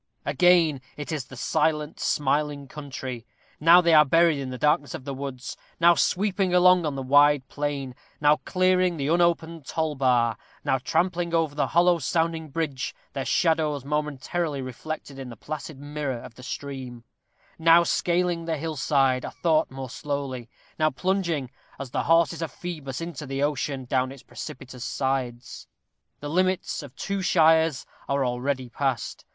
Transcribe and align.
Again 0.25 0.81
it 0.97 1.11
is 1.11 1.25
the 1.25 1.35
silent, 1.37 1.99
smiling 1.99 2.67
country. 2.67 3.23
Now 3.59 3.81
they 3.81 3.93
are 3.93 4.03
buried 4.03 4.39
in 4.39 4.49
the 4.49 4.57
darkness 4.57 4.95
of 4.95 5.05
woods; 5.05 5.55
now 5.79 5.93
sweeping 5.93 6.55
along 6.55 6.87
on 6.87 6.95
the 6.95 7.03
wide 7.03 7.47
plain; 7.49 7.93
now 8.19 8.37
clearing 8.37 8.97
the 8.97 9.09
unopened 9.09 9.67
toll 9.67 9.93
bar; 9.93 10.37
now 10.65 10.79
trampling 10.79 11.35
over 11.35 11.53
the 11.53 11.67
hollow 11.67 11.99
sounding 11.99 12.49
bridge, 12.49 12.95
their 13.13 13.25
shadows 13.25 13.85
momently 13.85 14.59
reflected 14.59 15.19
in 15.19 15.29
the 15.29 15.35
placid 15.37 15.77
mirror 15.79 16.17
of 16.17 16.33
the 16.33 16.41
stream; 16.41 17.03
now 17.59 17.83
scaling 17.83 18.45
the 18.45 18.57
hill 18.57 18.75
side 18.77 19.23
a 19.23 19.29
thought 19.29 19.69
more 19.69 19.87
slowly; 19.91 20.49
now 20.79 20.89
plunging, 20.89 21.51
as 21.77 21.91
the 21.91 22.01
horses 22.05 22.41
of 22.41 22.51
Phœbus 22.51 23.01
into 23.01 23.27
the 23.27 23.43
ocean, 23.43 23.85
down 23.85 24.11
its 24.11 24.23
precipitous 24.23 24.83
sides. 24.83 25.67
The 26.21 26.29
limits 26.31 26.81
of 26.81 26.95
two 26.95 27.21
shires 27.21 27.85
are 28.09 28.25
already 28.25 28.67
past. 28.67 29.25